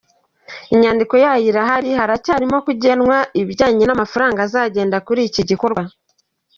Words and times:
"Inyandiko 0.73 1.13
yayo 1.23 1.45
irahari, 1.49 1.89
haracyarimo 1.99 2.57
kugena 2.65 3.15
ibijyanye 3.41 3.83
n’amafaranga 3.85 4.39
azagenda 4.47 4.97
kuri 5.05 5.19
iki 5.29 5.41
gikorwa. 5.49 5.81